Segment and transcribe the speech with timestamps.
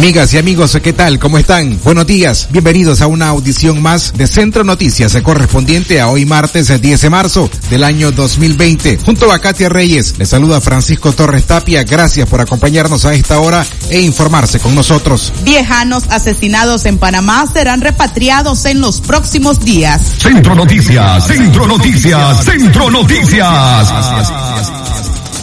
[0.00, 1.18] Amigas y amigos, ¿qué tal?
[1.18, 1.78] ¿Cómo están?
[1.84, 2.48] Buenos días.
[2.50, 7.50] Bienvenidos a una audición más de Centro Noticias correspondiente a hoy martes 10 de marzo
[7.68, 9.00] del año 2020.
[9.04, 11.84] Junto a Katia Reyes, le saluda Francisco Torres Tapia.
[11.84, 15.34] Gracias por acompañarnos a esta hora e informarse con nosotros.
[15.44, 20.00] Viejanos asesinados en Panamá serán repatriados en los próximos días.
[20.16, 23.92] Centro Noticias, Centro Noticias, Centro Noticias.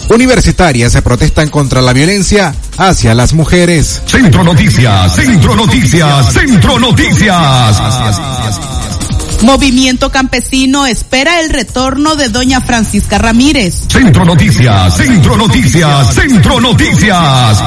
[0.10, 4.02] Universitarias se protestan contra la violencia hacia las mujeres.
[4.06, 7.82] Centro Noticias, Centro Noticias, Centro Noticias.
[9.42, 13.86] Movimiento Campesino espera el retorno de doña Francisca Ramírez.
[13.88, 17.62] Centro Noticias, Centro Noticias, Centro Noticias.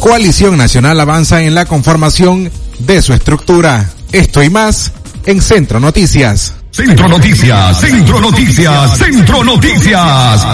[0.00, 3.90] Coalición Nacional avanza en la conformación de su estructura.
[4.12, 4.92] Esto y más
[5.26, 6.54] en Centro Noticias.
[6.76, 10.46] Centro Noticias, Centro Noticias, Centro Noticias.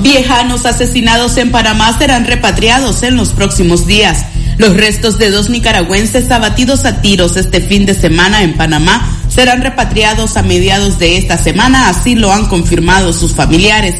[0.00, 4.24] Viejanos asesinados en Panamá serán repatriados en los próximos días.
[4.58, 9.62] Los restos de dos nicaragüenses abatidos a tiros este fin de semana en Panamá serán
[9.62, 13.94] repatriados a mediados de esta semana, así lo han confirmado sus familiares.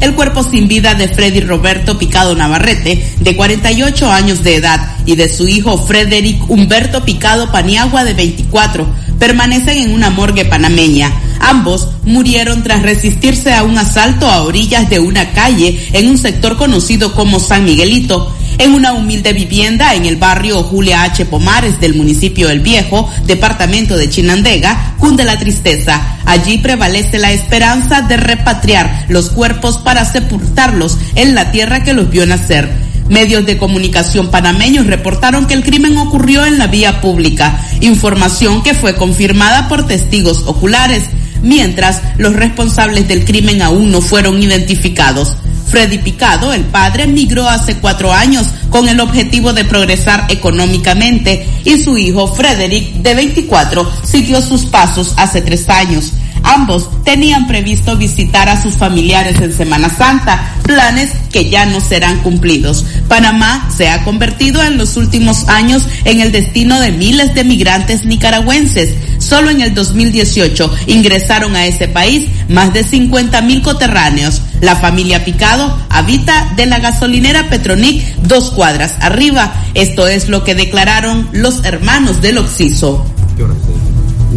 [0.00, 5.16] El cuerpo sin vida de Freddy Roberto Picado Navarrete, de 48 años de edad, y
[5.16, 8.86] de su hijo Frederick Humberto Picado Paniagua, de 24,
[9.18, 11.12] permanecen en una morgue panameña.
[11.40, 16.56] Ambos murieron tras resistirse a un asalto a orillas de una calle en un sector
[16.56, 18.34] conocido como San Miguelito.
[18.58, 21.26] En una humilde vivienda en el barrio Julia H.
[21.26, 26.18] Pomares del municipio El Viejo, departamento de Chinandega, cunde la tristeza.
[26.24, 32.10] Allí prevalece la esperanza de repatriar los cuerpos para sepultarlos en la tierra que los
[32.10, 32.87] vio nacer.
[33.08, 38.74] Medios de comunicación panameños reportaron que el crimen ocurrió en la vía pública, información que
[38.74, 41.04] fue confirmada por testigos oculares,
[41.42, 45.36] mientras los responsables del crimen aún no fueron identificados.
[45.68, 51.82] Freddy Picado, el padre, migró hace cuatro años con el objetivo de progresar económicamente y
[51.82, 56.12] su hijo Frederick, de 24, siguió sus pasos hace tres años.
[56.42, 62.18] Ambos tenían previsto visitar a sus familiares en Semana Santa, planes que ya no serán
[62.20, 62.84] cumplidos.
[63.08, 68.04] Panamá se ha convertido en los últimos años en el destino de miles de migrantes
[68.04, 68.94] nicaragüenses.
[69.18, 74.42] Solo en el 2018 ingresaron a ese país más de 50 mil coterráneos.
[74.60, 79.52] La familia Picado habita de la gasolinera Petronic dos cuadras arriba.
[79.74, 83.04] Esto es lo que declararon los hermanos del Oxiso.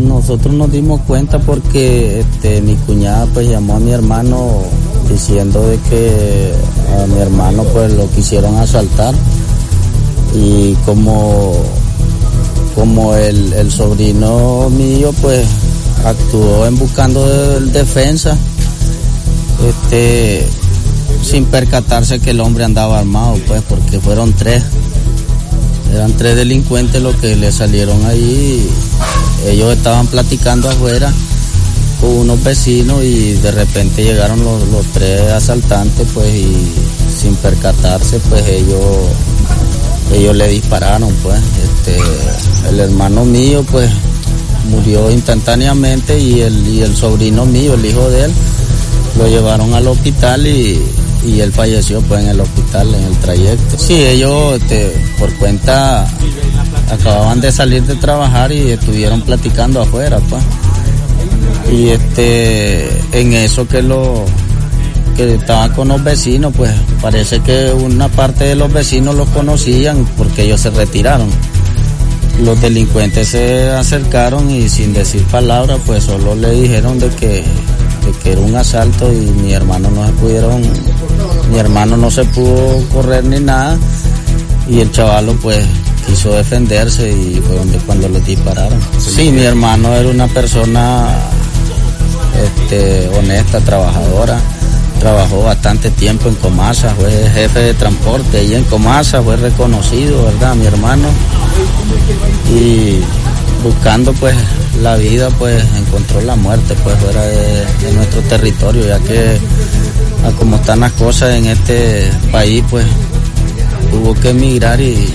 [0.08, 4.62] Nosotros nos dimos cuenta porque este, mi cuñada pues llamó a mi hermano
[5.10, 6.54] diciendo de que
[7.02, 9.14] a mi hermano pues lo quisieron asaltar.
[10.34, 11.54] Y como
[12.76, 15.46] como el, sobrino mío pues
[16.06, 17.26] actuó en buscando
[17.60, 18.38] defensa
[19.68, 20.48] este
[21.22, 24.64] sin percatarse que el hombre andaba armado pues porque fueron tres
[25.94, 28.68] eran tres delincuentes los que le salieron ahí.
[29.48, 31.12] Ellos estaban platicando afuera
[32.00, 36.72] con unos vecinos y de repente llegaron los, tres asaltantes pues y
[37.22, 39.08] sin percatarse pues ellos
[40.14, 41.40] ellos le dispararon pues.
[41.64, 41.98] Este
[42.70, 43.90] el hermano mío pues
[44.70, 48.32] murió instantáneamente y el, y el sobrino mío, el hijo de él,
[49.18, 50.82] lo llevaron al hospital y,
[51.26, 53.78] y él falleció pues en el hospital en el trayecto.
[53.78, 56.08] Sí, ellos este, por cuenta
[56.92, 60.44] acababan de salir de trabajar y estuvieron platicando afuera pues.
[61.72, 64.26] Y este en eso que lo
[65.16, 66.72] que estaban con los vecinos, pues
[67.02, 71.30] parece que una parte de los vecinos los conocían porque ellos se retiraron.
[72.44, 77.44] Los delincuentes se acercaron y sin decir palabras, pues solo le dijeron de que
[78.24, 80.62] que era un asalto y mi hermano no se pudieron,
[81.52, 83.78] mi hermano no se pudo correr ni nada
[84.70, 85.66] y el chavalo pues
[86.06, 88.80] quiso defenderse y fue donde cuando le dispararon.
[89.00, 91.08] Sí, mi hermano era una persona
[92.44, 94.40] este, honesta, trabajadora,
[95.00, 100.56] trabajó bastante tiempo en Comasa, fue jefe de transporte y en Comasa, fue reconocido, ¿verdad?
[100.56, 101.08] Mi hermano.
[102.54, 103.02] Y
[103.64, 104.36] buscando pues
[104.82, 109.38] la vida pues encontró la muerte pues fuera de, nuestro territorio ya que
[110.26, 112.86] a como están las cosas en este país pues
[113.92, 115.14] tuvo que emigrar y,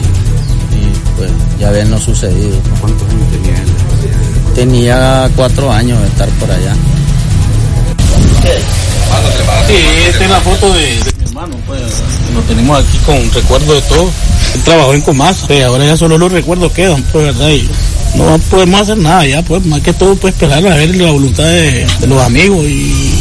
[1.17, 2.59] pues ya habernos sucedido.
[2.81, 4.55] ¿Cuántos años tenía él?
[4.55, 6.75] Tenía cuatro años de estar por allá.
[9.67, 9.75] Sí,
[10.09, 11.81] esta es la foto de, de mi hermano, pues
[12.35, 14.11] lo tenemos aquí con recuerdo de todo.
[14.55, 17.69] Él trabajó en Comasa, ahora ya solo los recuerdos quedan, pues verdad, y
[18.17, 21.45] no podemos hacer nada ya, pues más que todo pues esperar a ver la voluntad
[21.45, 23.15] de, de los amigos y,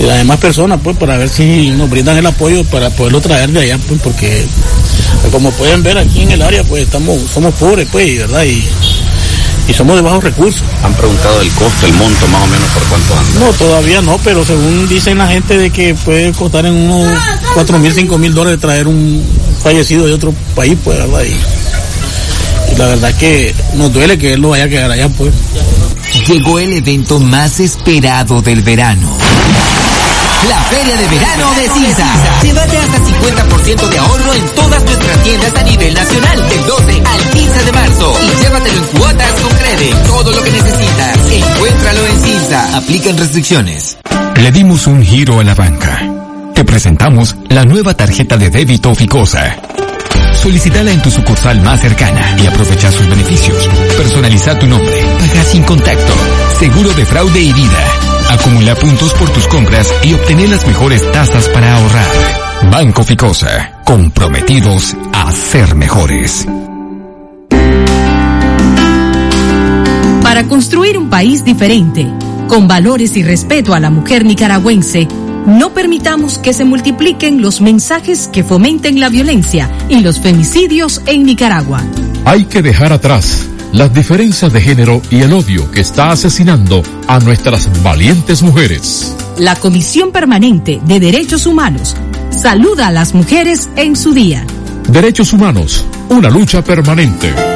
[0.00, 3.50] y las demás personas, pues para ver si nos brindan el apoyo para poderlo traer
[3.50, 4.44] de allá, pues porque
[5.30, 8.64] como pueden ver aquí en el área, pues estamos, somos pobres, pues, verdad, y,
[9.68, 10.62] y somos de bajos recursos.
[10.84, 13.40] Han preguntado el costo, el monto más o menos por cuánto anda.
[13.40, 17.18] No, todavía no, pero según dicen la gente de que puede costar en unos
[17.54, 19.24] cuatro mil, cinco mil dólares traer un
[19.62, 21.24] fallecido de otro país, pues, ¿verdad?
[21.24, 21.34] Y
[22.76, 25.32] la verdad que nos duele que él no vaya a quedar allá, pues.
[26.28, 29.16] Llegó el evento más esperado del verano.
[30.48, 32.06] La Feria de Verano de Cinza.
[32.42, 37.30] Llévate hasta 50% de ahorro en todas nuestras tiendas a nivel nacional del 12 al
[37.30, 38.18] 15 de marzo.
[38.22, 39.94] Y llévatelo en cuotas con Crede.
[40.06, 41.18] Todo lo que necesitas.
[41.32, 42.76] Encuéntralo en Cinza.
[42.76, 43.98] Aplican restricciones.
[44.36, 46.00] Le dimos un giro a la banca.
[46.54, 49.56] Te presentamos la nueva tarjeta de débito Ficosa.
[50.42, 53.68] Solicítala en tu sucursal más cercana y aprovecha sus beneficios.
[53.96, 56.12] Personaliza tu nombre, paga sin contacto,
[56.58, 57.84] seguro de fraude y vida.
[58.30, 62.70] Acumula puntos por tus compras y obtener las mejores tasas para ahorrar.
[62.70, 66.46] Banco Ficosa, comprometidos a ser mejores.
[70.22, 72.06] Para construir un país diferente,
[72.48, 75.06] con valores y respeto a la mujer nicaragüense,
[75.46, 81.22] no permitamos que se multipliquen los mensajes que fomenten la violencia y los femicidios en
[81.24, 81.82] Nicaragua.
[82.24, 87.18] Hay que dejar atrás las diferencias de género y el odio que está asesinando a
[87.20, 89.14] nuestras valientes mujeres.
[89.38, 91.94] La Comisión Permanente de Derechos Humanos
[92.30, 94.46] saluda a las mujeres en su día.
[94.88, 97.55] Derechos humanos, una lucha permanente.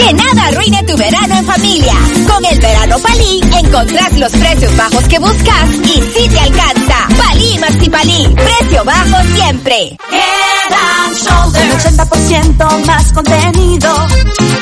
[0.00, 1.92] Que nada arruine tu verano en familia.
[2.26, 7.06] Con el verano Palí encontrás los precios bajos que buscas y si te alcanza.
[7.18, 9.96] Palí Maxi Palí, precio bajo siempre.
[10.10, 11.84] Head and Shoulders.
[11.84, 14.06] Un 80% más contenido.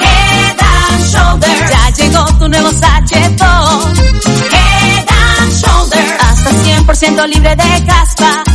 [0.01, 1.71] Head and Shoulders.
[1.71, 3.97] Ya llegó tu nuevo sachetón.
[4.51, 6.13] Head and Shoulders.
[6.19, 8.48] Hasta 100% libre de caspa.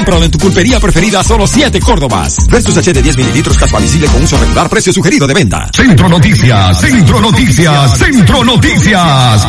[0.00, 2.46] Cómpralo en tu pulpería preferida a solo 7 Córdobas.
[2.48, 5.68] Versus H de 10 mililitros caspa visible con uso regular, precio sugerido de venta.
[5.74, 9.46] Centro Noticias, Centro Noticias, Centro Noticias.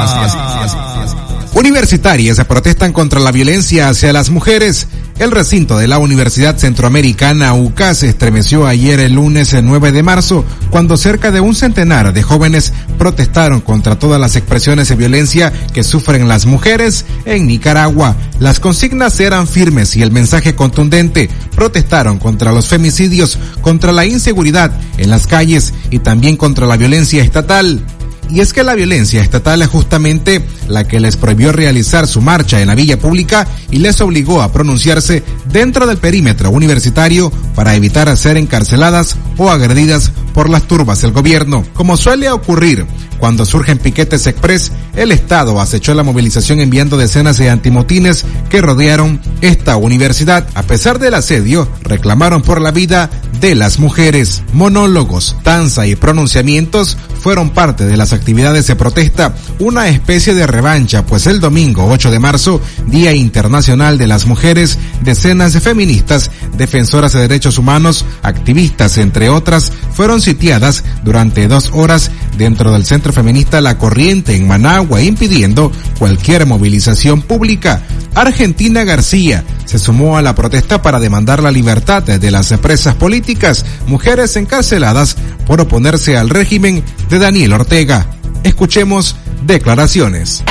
[1.54, 4.90] Universitarias protestan contra la violencia hacia las mujeres.
[5.22, 10.44] El recinto de la Universidad Centroamericana UCA se estremeció ayer el lunes 9 de marzo
[10.72, 15.84] cuando cerca de un centenar de jóvenes protestaron contra todas las expresiones de violencia que
[15.84, 18.16] sufren las mujeres en Nicaragua.
[18.40, 21.30] Las consignas eran firmes y el mensaje contundente.
[21.56, 27.22] Protestaron contra los femicidios, contra la inseguridad en las calles y también contra la violencia
[27.22, 27.86] estatal.
[28.30, 32.62] Y es que la violencia estatal es justamente la que les prohibió realizar su marcha
[32.62, 38.16] en la villa pública y les obligó a pronunciarse dentro del perímetro universitario para evitar
[38.16, 41.66] ser encarceladas o agredidas por las turbas del gobierno.
[41.74, 42.86] Como suele ocurrir
[43.20, 49.20] cuando surgen piquetes express, el Estado acechó la movilización enviando decenas de antimotines que rodearon
[49.42, 50.48] esta universidad.
[50.54, 54.44] A pesar del asedio, reclamaron por la vida de las mujeres.
[54.54, 61.06] Monólogos, danza y pronunciamientos fueron parte de las actividades de protesta, una especie de revancha,
[61.06, 67.14] pues el domingo 8 de marzo, Día Internacional de las Mujeres, decenas de feministas, defensoras
[67.14, 73.62] de derechos humanos, activistas, entre otras, fueron sitiadas durante dos horas dentro del centro feminista
[73.62, 77.82] La Corriente en Managua, impidiendo cualquier movilización pública.
[78.14, 83.66] Argentina García se sumó a la protesta para demandar la libertad de las presas políticas,
[83.88, 88.08] mujeres encarceladas por oponerse al régimen de Daniel Ortega.
[88.44, 90.44] Escuchemos declaraciones.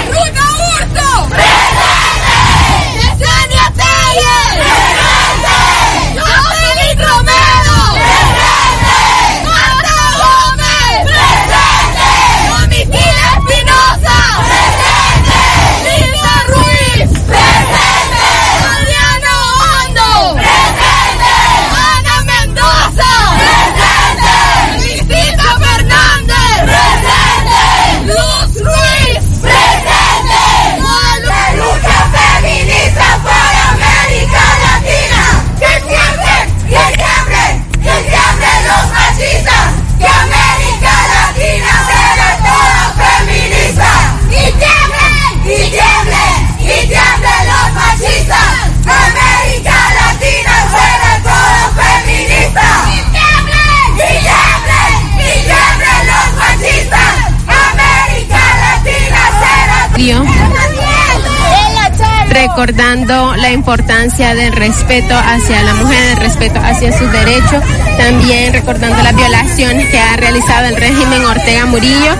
[62.60, 67.64] Recordando la importancia del respeto hacia la mujer, el respeto hacia sus derechos,
[67.96, 72.14] también recordando las violaciones que ha realizado el régimen Ortega Murillo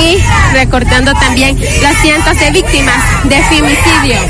[0.00, 0.16] y
[0.54, 4.16] recordando también las cientos de víctimas de femicidio.
[4.22, 4.28] No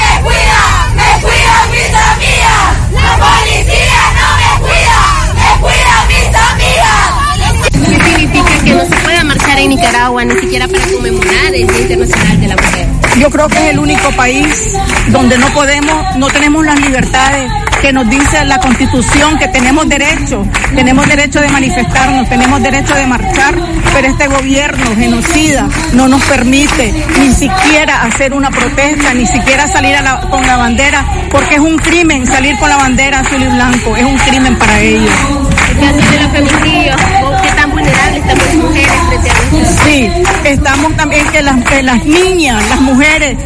[0.00, 0.60] me cuida,
[0.96, 2.74] me cuida mis amigas.
[2.94, 5.00] La policía no me cuida,
[5.36, 7.24] me cuida mis amigas.
[7.70, 9.13] ¿Qué significa que no se pueda
[9.54, 12.86] marchar en Nicaragua ni siquiera para conmemorar el Día Internacional de la Mujer?
[13.18, 14.46] Yo creo que es el único país
[15.08, 20.44] donde no podemos, no tenemos las libertades que nos dice la constitución que tenemos derecho,
[20.74, 23.54] tenemos derecho de manifestarnos, tenemos derecho de marchar,
[23.92, 29.94] pero este gobierno genocida no nos permite ni siquiera hacer una protesta, ni siquiera salir
[29.96, 33.46] a la- con la bandera, porque es un crimen salir con la bandera azul y
[33.46, 35.10] blanco, es un crimen para ellos.
[35.78, 36.96] ¿Qué hace de los feminicidios?
[37.42, 38.92] ¿Qué tan vulnerables estamos las mujeres?
[39.84, 40.10] Sí,
[40.44, 43.36] estamos también que las, que las niñas, las mujeres,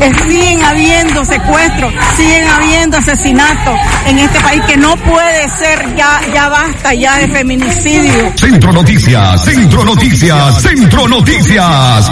[0.00, 3.76] eh, siguen habiendo secuestros, siguen habiendo asesinatos
[4.06, 8.32] en este país que no puede ser, ya, ya basta ya de feminicidio.
[8.36, 12.10] Centro Noticias, Centro Noticias, Centro Noticias.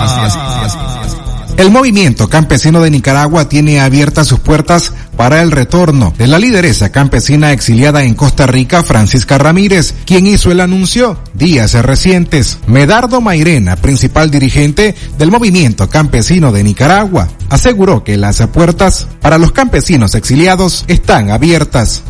[1.57, 6.91] El movimiento campesino de Nicaragua tiene abiertas sus puertas para el retorno de la lideresa
[6.91, 12.59] campesina exiliada en Costa Rica, Francisca Ramírez, quien hizo el anuncio días recientes.
[12.67, 19.53] Medardo Mairena, principal dirigente del movimiento campesino de Nicaragua, aseguró que las puertas para los
[19.53, 22.03] campesinos exiliados están abiertas.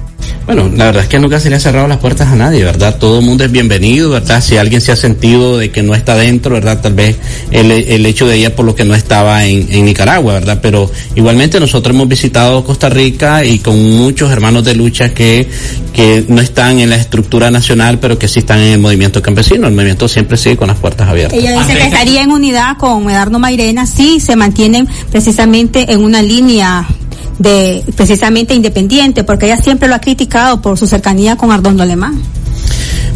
[0.46, 2.98] Bueno, la verdad es que nunca se le ha cerrado las puertas a nadie, ¿verdad?
[2.98, 4.42] Todo el mundo es bienvenido, ¿verdad?
[4.42, 6.80] Si alguien se ha sentido de que no está dentro, ¿verdad?
[6.82, 7.16] Tal vez
[7.50, 10.58] el, el hecho de ella por lo que no estaba en, en Nicaragua, ¿verdad?
[10.60, 15.48] Pero igualmente nosotros hemos visitado Costa Rica y con muchos hermanos de lucha que,
[15.94, 19.66] que no están en la estructura nacional, pero que sí están en el movimiento campesino.
[19.66, 21.38] El movimiento siempre sigue con las puertas abiertas.
[21.38, 26.20] Ella dice que estaría en unidad con Medardo Mairena si se mantienen precisamente en una
[26.20, 26.86] línea
[27.38, 32.20] de precisamente independiente, porque ella siempre lo ha criticado por su cercanía con Ardondo Alemán.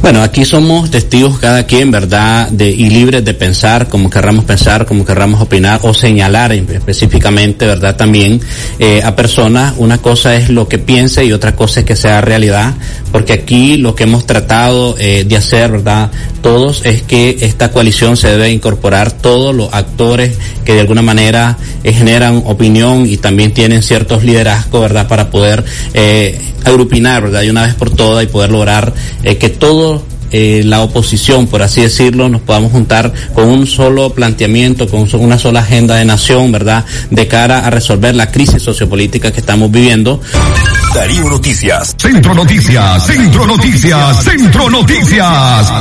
[0.00, 2.48] Bueno, aquí somos testigos cada quien, ¿verdad?
[2.50, 7.96] De, y libres de pensar como querramos pensar, como querramos opinar o señalar específicamente, ¿verdad?
[7.96, 8.40] También
[8.78, 9.74] eh, a personas.
[9.76, 12.74] Una cosa es lo que piense y otra cosa es que sea realidad,
[13.10, 16.12] porque aquí lo que hemos tratado eh, de hacer, ¿verdad?
[16.42, 21.58] Todos es que esta coalición se debe incorporar todos los actores que de alguna manera
[21.82, 25.08] eh, generan opinión y también tienen ciertos liderazgos, ¿verdad?
[25.08, 27.42] Para poder eh, agrupinar, ¿verdad?
[27.42, 31.62] Y una vez por todas y poder lograr eh, que todo eh, la oposición, por
[31.62, 36.52] así decirlo, nos podamos juntar con un solo planteamiento, con una sola agenda de nación,
[36.52, 36.84] ¿verdad?
[37.10, 40.20] De cara a resolver la crisis sociopolítica que estamos viviendo.
[40.94, 41.94] Darío Noticias.
[41.98, 45.72] Centro Noticias, Centro Noticias, Centro Noticias.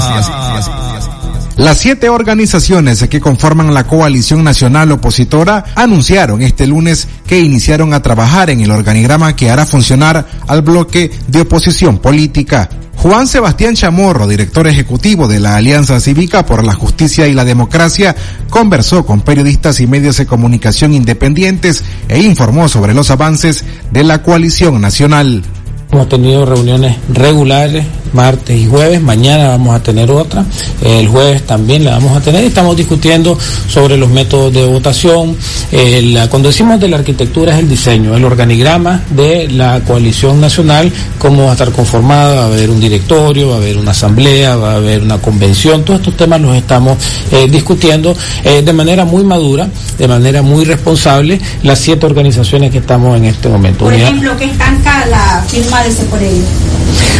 [1.57, 8.01] Las siete organizaciones que conforman la coalición nacional opositora anunciaron este lunes que iniciaron a
[8.03, 12.69] trabajar en el organigrama que hará funcionar al bloque de oposición política.
[12.97, 18.15] Juan Sebastián Chamorro, director ejecutivo de la Alianza Cívica por la Justicia y la Democracia,
[18.51, 24.21] conversó con periodistas y medios de comunicación independientes e informó sobre los avances de la
[24.21, 25.43] coalición nacional.
[25.89, 30.43] Hemos tenido reuniones regulares martes y jueves, mañana vamos a tener otra,
[30.81, 32.41] el jueves también la vamos a tener.
[32.43, 33.37] Y estamos discutiendo
[33.69, 35.35] sobre los métodos de votación.
[35.71, 40.39] Eh, la- cuando decimos de la arquitectura es el diseño, el organigrama de la coalición
[40.39, 43.91] nacional, cómo va a estar conformada, va a haber un directorio, va a haber una
[43.91, 46.97] asamblea, va a haber una convención, todos estos temas los estamos
[47.31, 49.67] eh, discutiendo eh, de manera muy madura,
[49.97, 53.83] de manera muy responsable, las siete organizaciones que estamos en este momento.
[53.83, 56.43] Por ejemplo, que estanca la firma de Seporelli.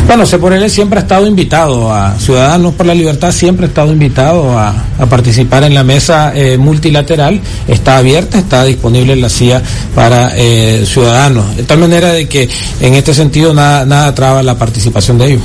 [0.08, 4.58] bueno, Seporelli siempre ha estado invitado a Ciudadanos por la Libertad, siempre ha estado invitado
[4.58, 7.40] a, a participar en la mesa eh, multilateral.
[7.68, 9.62] Está abierta, está disponible en la CIA
[9.96, 11.56] para eh, ciudadanos.
[11.56, 12.50] De tal manera de que
[12.80, 15.42] en este sentido nada, nada traba la participación de ellos.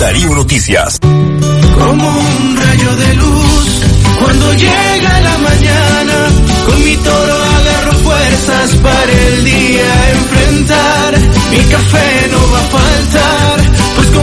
[0.00, 0.98] Darío Noticias.
[1.00, 3.60] Como un rayo de luz
[4.22, 6.28] cuando llega la mañana.
[6.66, 10.99] Con mi toro agarro fuerzas para el día enfrentar.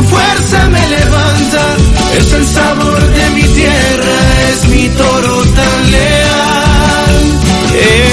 [0.10, 1.76] Fuerza me levanta.
[2.18, 4.18] Es el sabor de mi tierra,
[4.52, 7.16] es mi toro tan leal.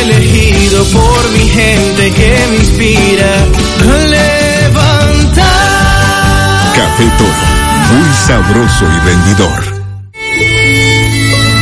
[0.02, 3.32] Elegido por mi gente que me inspira
[3.80, 5.44] a levantar.
[6.74, 7.46] Café Toro,
[7.92, 9.73] muy sabroso y vendidor.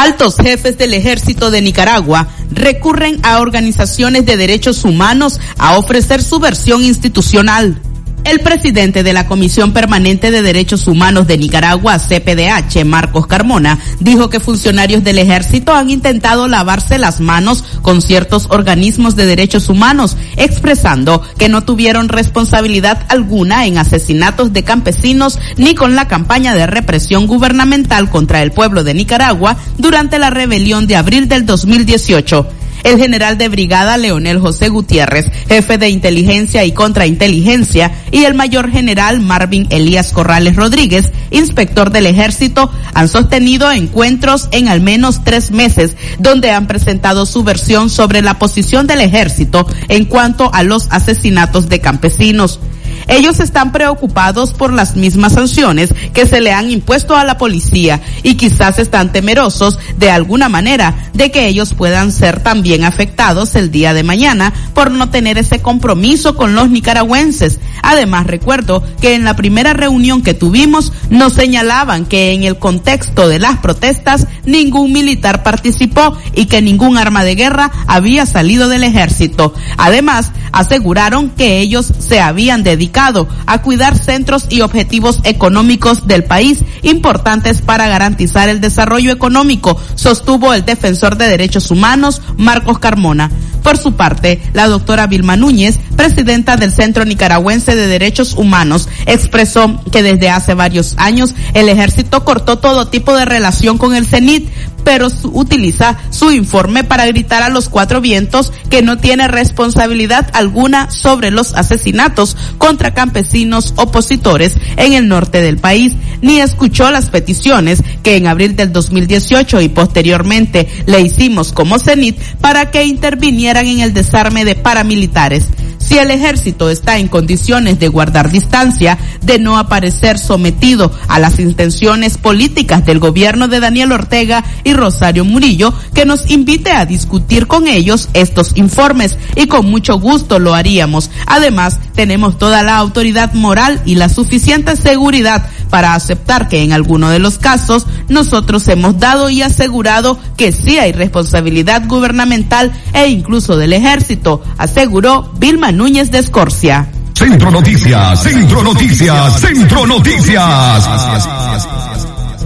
[0.00, 6.38] Altos jefes del ejército de Nicaragua recurren a organizaciones de derechos humanos a ofrecer su
[6.38, 7.78] versión institucional.
[8.24, 14.28] El presidente de la Comisión Permanente de Derechos Humanos de Nicaragua, CPDH, Marcos Carmona, dijo
[14.28, 20.16] que funcionarios del ejército han intentado lavarse las manos con ciertos organismos de derechos humanos,
[20.36, 26.66] expresando que no tuvieron responsabilidad alguna en asesinatos de campesinos ni con la campaña de
[26.66, 32.98] represión gubernamental contra el pueblo de Nicaragua durante la rebelión de abril del 2018 el
[32.98, 39.20] general de brigada Leonel José Gutiérrez, jefe de inteligencia y contrainteligencia, y el mayor general
[39.20, 45.96] Marvin Elías Corrales Rodríguez, inspector del ejército, han sostenido encuentros en al menos tres meses,
[46.18, 51.68] donde han presentado su versión sobre la posición del ejército en cuanto a los asesinatos
[51.68, 52.60] de campesinos.
[53.08, 58.00] Ellos están preocupados por las mismas sanciones que se le han impuesto a la policía
[58.22, 63.70] y quizás están temerosos de alguna manera de que ellos puedan ser también afectados el
[63.70, 67.58] día de mañana por no tener ese compromiso con los nicaragüenses.
[67.82, 73.28] Además, recuerdo que en la primera reunión que tuvimos nos señalaban que en el contexto
[73.28, 78.84] de las protestas ningún militar participó y que ningún arma de guerra había salido del
[78.84, 79.54] ejército.
[79.76, 86.60] Además, aseguraron que ellos se habían dedicado a cuidar centros y objetivos económicos del país
[86.82, 93.30] importantes para garantizar el desarrollo económico, sostuvo el defensor de derechos humanos Marcos Carmona.
[93.62, 99.82] Por su parte, la doctora Vilma Núñez, presidenta del Centro Nicaragüense de Derechos Humanos, expresó
[99.92, 104.48] que desde hace varios años el ejército cortó todo tipo de relación con el CENIT,
[104.84, 110.90] pero utiliza su informe para gritar a los cuatro vientos que no tiene responsabilidad alguna
[110.90, 117.82] sobre los asesinatos contra campesinos opositores en el norte del país, ni escuchó las peticiones
[118.02, 123.80] que en abril del 2018 y posteriormente le hicimos como CENIT para que intervinieran en
[123.80, 125.44] el desarme de paramilitares.
[125.90, 131.40] Si el ejército está en condiciones de guardar distancia, de no aparecer sometido a las
[131.40, 137.48] intenciones políticas del gobierno de Daniel Ortega y Rosario Murillo, que nos invite a discutir
[137.48, 141.10] con ellos estos informes y con mucho gusto lo haríamos.
[141.26, 147.10] Además, tenemos toda la autoridad moral y la suficiente seguridad para aceptar que en alguno
[147.10, 153.56] de los casos nosotros hemos dado y asegurado que sí hay responsabilidad gubernamental e incluso
[153.56, 156.86] del ejército, aseguró Vilma Núñez de Escorcia.
[157.14, 160.86] Centro Noticias, Centro Noticias, Centro Noticias.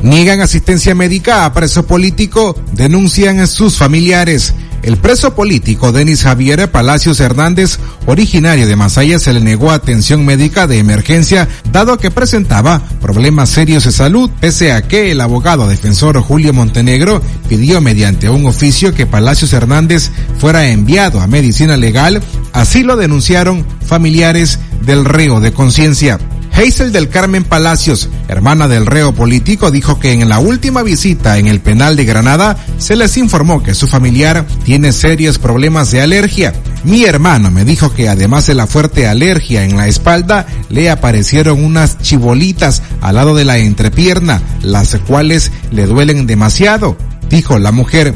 [0.04, 4.54] Niegan asistencia médica a preso político, denuncian sus familiares.
[4.84, 10.66] El preso político Denis Javier Palacios Hernández, originario de Masaya, se le negó atención médica
[10.66, 16.20] de emergencia dado que presentaba problemas serios de salud, pese a que el abogado defensor
[16.20, 22.82] Julio Montenegro pidió mediante un oficio que Palacios Hernández fuera enviado a medicina legal, así
[22.82, 26.18] lo denunciaron familiares del reo de conciencia.
[26.56, 31.48] Hazel del Carmen Palacios, hermana del reo político, dijo que en la última visita en
[31.48, 36.52] el penal de Granada se les informó que su familiar tiene serios problemas de alergia.
[36.84, 41.62] Mi hermano me dijo que además de la fuerte alergia en la espalda, le aparecieron
[41.62, 46.96] unas chibolitas al lado de la entrepierna, las cuales le duelen demasiado,
[47.28, 48.14] dijo la mujer.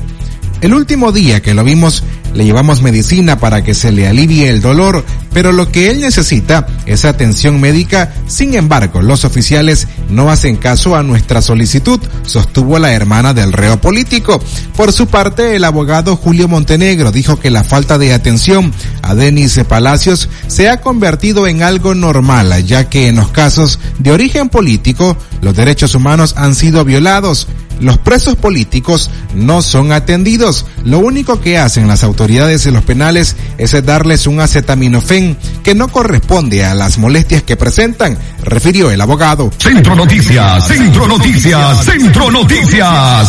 [0.61, 4.61] El último día que lo vimos le llevamos medicina para que se le alivie el
[4.61, 8.13] dolor, pero lo que él necesita es atención médica.
[8.27, 13.81] Sin embargo, los oficiales no hacen caso a nuestra solicitud, sostuvo la hermana del reo
[13.81, 14.41] político.
[14.77, 19.59] Por su parte, el abogado Julio Montenegro dijo que la falta de atención a Denis
[19.69, 25.17] Palacios se ha convertido en algo normal, ya que en los casos de origen político,
[25.41, 27.49] los derechos humanos han sido violados.
[27.81, 30.67] Los presos políticos no son atendidos.
[30.85, 35.89] Lo único que hacen las autoridades de los penales es darles un acetaminofén que no
[35.89, 39.51] corresponde a las molestias que presentan, refirió el abogado.
[39.59, 43.29] Centro Noticias, Centro Noticias, Centro Noticias.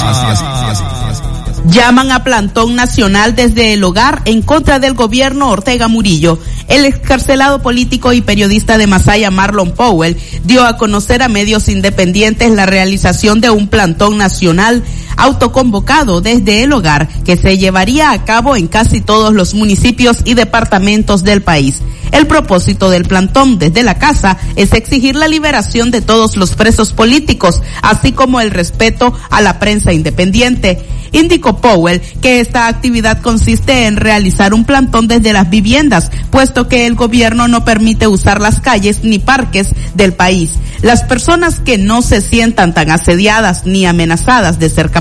[1.65, 6.39] Llaman a plantón nacional desde el hogar en contra del gobierno Ortega Murillo.
[6.67, 12.51] El excarcelado político y periodista de Masaya Marlon Powell dio a conocer a medios independientes
[12.51, 14.83] la realización de un plantón nacional
[15.19, 20.33] autoconvocado desde el hogar que se llevaría a cabo en casi todos los municipios y
[20.33, 21.81] departamentos del país.
[22.11, 26.93] El propósito del plantón desde la casa es exigir la liberación de todos los presos
[26.93, 30.85] políticos, así como el respeto a la prensa independiente.
[31.11, 36.85] Indicó Powell que esta actividad consiste en realizar un plantón desde las viviendas, puesto que
[36.85, 40.51] el gobierno no permite usar las calles ni parques del país.
[40.81, 44.91] Las personas que no se sientan tan asediadas ni amenazadas de ser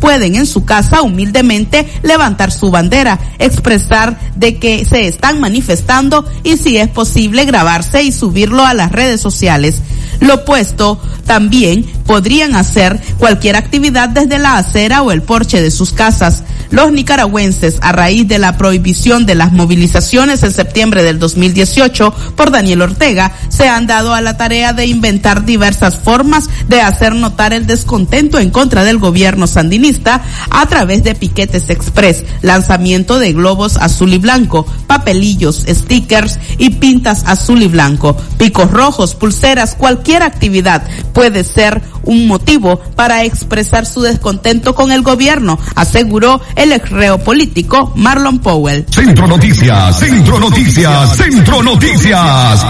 [0.00, 6.56] pueden en su casa humildemente levantar su bandera, expresar de que se están manifestando y
[6.56, 9.82] si es posible grabarse y subirlo a las redes sociales.
[10.20, 11.00] Lo opuesto,
[11.30, 16.42] también podrían hacer cualquier actividad desde la acera o el porche de sus casas.
[16.70, 22.50] Los nicaragüenses, a raíz de la prohibición de las movilizaciones en septiembre del 2018 por
[22.50, 27.52] Daniel Ortega, se han dado a la tarea de inventar diversas formas de hacer notar
[27.52, 33.76] el descontento en contra del gobierno sandinista a través de piquetes express, lanzamiento de globos
[33.76, 40.82] azul y blanco, papelillos, stickers y pintas azul y blanco, picos rojos, pulseras, cualquier actividad
[41.20, 47.18] puede ser un motivo para expresar su descontento con el gobierno, aseguró el ex reo
[47.18, 48.86] político Marlon Powell.
[48.88, 52.64] Centro Noticias, Centro Noticias, Centro Noticias.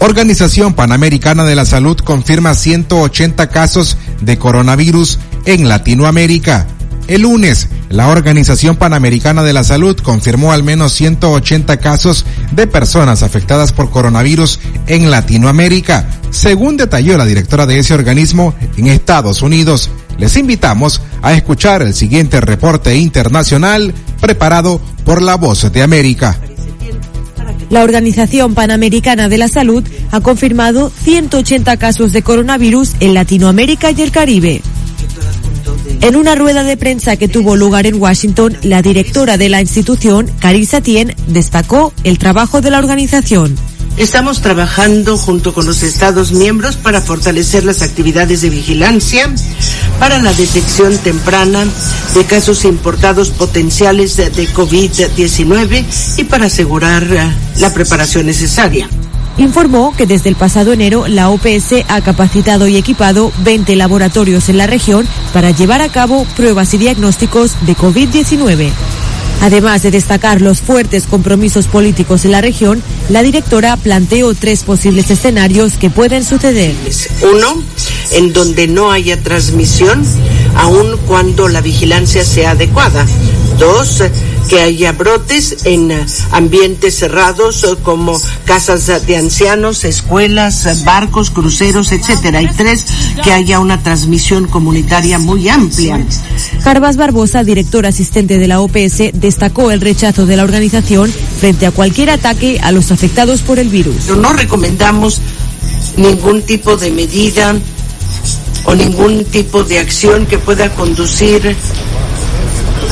[0.00, 6.66] Organización Panamericana de la Salud confirma 180 casos de coronavirus en Latinoamérica.
[7.08, 13.22] El lunes, la Organización Panamericana de la Salud confirmó al menos 180 casos de personas
[13.22, 19.90] afectadas por coronavirus en Latinoamérica, según detalló la directora de ese organismo en Estados Unidos.
[20.18, 26.38] Les invitamos a escuchar el siguiente reporte internacional preparado por La Voz de América.
[27.70, 34.02] La Organización Panamericana de la Salud ha confirmado 180 casos de coronavirus en Latinoamérica y
[34.02, 34.62] el Caribe.
[36.00, 40.30] En una rueda de prensa que tuvo lugar en Washington, la directora de la institución,
[40.40, 43.56] Carissa Tien, destacó el trabajo de la organización.
[43.96, 49.32] Estamos trabajando junto con los Estados miembros para fortalecer las actividades de vigilancia
[49.98, 51.64] para la detección temprana
[52.14, 55.84] de casos importados potenciales de COVID-19
[56.18, 57.06] y para asegurar
[57.56, 58.86] la preparación necesaria
[59.38, 64.58] informó que desde el pasado enero la OPS ha capacitado y equipado 20 laboratorios en
[64.58, 68.70] la región para llevar a cabo pruebas y diagnósticos de COVID-19.
[69.42, 75.10] Además de destacar los fuertes compromisos políticos en la región, la directora planteó tres posibles
[75.10, 76.74] escenarios que pueden suceder.
[77.22, 77.62] Uno,
[78.12, 80.04] en donde no haya transmisión,
[80.56, 83.04] aun cuando la vigilancia sea adecuada.
[83.58, 84.02] Dos,
[84.48, 85.92] que haya brotes en
[86.30, 92.42] ambientes cerrados como casas de ancianos, escuelas, barcos, cruceros, etcétera.
[92.42, 92.86] Y tres,
[93.22, 96.04] que haya una transmisión comunitaria muy amplia.
[96.62, 101.70] Carvas Barbosa, director asistente de la OPS, destacó el rechazo de la organización frente a
[101.70, 104.08] cualquier ataque a los afectados por el virus.
[104.08, 105.20] No recomendamos
[105.96, 107.54] ningún tipo de medida
[108.64, 111.56] o ningún tipo de acción que pueda conducir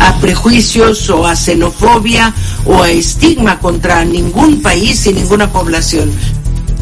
[0.01, 2.33] a prejuicios o a xenofobia
[2.65, 6.13] o a estigma contra ningún país y ninguna población.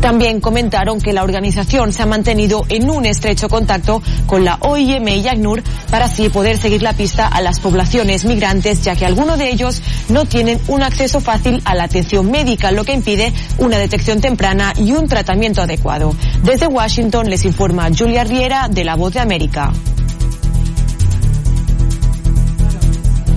[0.02, 5.06] También comentaron que la organización se ha mantenido en un estrecho contacto con la OIM
[5.06, 9.38] y ACNUR para así poder seguir la pista a las poblaciones migrantes, ya que algunos
[9.38, 13.78] de ellos no tienen un acceso fácil a la atención médica, lo que impide una
[13.78, 16.16] detección temprana y un tratamiento adecuado.
[16.42, 19.72] Desde Washington les informa Julia Riera de La Voz de América.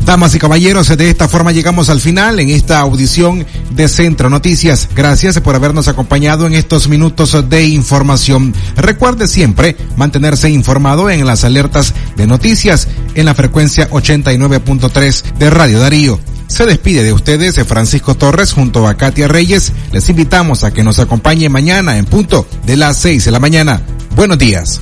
[0.06, 4.88] Damas y caballeros, de esta forma llegamos al final en esta audición de Centro Noticias.
[4.96, 8.54] Gracias por habernos acompañado en estos minutos de información.
[8.76, 15.80] Recuerde siempre mantenerse informado en las alertas de noticias en la frecuencia 89.3 de Radio
[15.80, 16.20] Darío.
[16.48, 19.74] Se despide de ustedes Francisco Torres junto a Katia Reyes.
[19.92, 23.82] Les invitamos a que nos acompañe mañana en punto de las 6 de la mañana.
[24.16, 24.82] Buenos días.